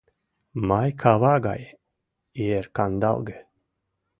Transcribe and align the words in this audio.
Май 0.67 0.89
кава 1.01 1.35
гай 1.45 1.61
ер 2.57 2.65
кандалге. 2.75 3.37